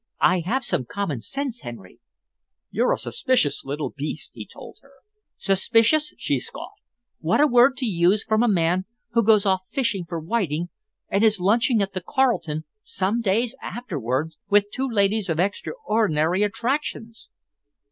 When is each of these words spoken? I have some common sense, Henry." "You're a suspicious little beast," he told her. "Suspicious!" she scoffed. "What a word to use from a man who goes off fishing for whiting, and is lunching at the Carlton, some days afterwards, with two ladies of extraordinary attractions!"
I 0.21 0.39
have 0.39 0.63
some 0.63 0.85
common 0.89 1.21
sense, 1.21 1.61
Henry." 1.61 1.99
"You're 2.71 2.91
a 2.91 2.97
suspicious 2.97 3.63
little 3.63 3.91
beast," 3.91 4.31
he 4.33 4.47
told 4.47 4.79
her. 4.81 4.93
"Suspicious!" 5.37 6.11
she 6.17 6.39
scoffed. 6.39 6.81
"What 7.19 7.39
a 7.39 7.45
word 7.45 7.77
to 7.77 7.85
use 7.85 8.23
from 8.23 8.41
a 8.41 8.47
man 8.47 8.85
who 9.11 9.23
goes 9.23 9.45
off 9.45 9.61
fishing 9.69 10.05
for 10.09 10.19
whiting, 10.19 10.69
and 11.07 11.23
is 11.23 11.39
lunching 11.39 11.83
at 11.83 11.93
the 11.93 12.01
Carlton, 12.01 12.63
some 12.81 13.21
days 13.21 13.53
afterwards, 13.61 14.39
with 14.49 14.71
two 14.73 14.89
ladies 14.89 15.29
of 15.29 15.39
extraordinary 15.39 16.41
attractions!" 16.41 17.29